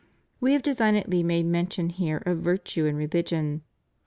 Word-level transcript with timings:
We 0.39 0.53
have 0.53 0.63
designedly 0.63 1.21
made 1.21 1.45
mention 1.45 1.89
here 1.89 2.23
of 2.25 2.39
virtue 2.39 2.87
and 2.87 2.97
religion. 2.97 3.61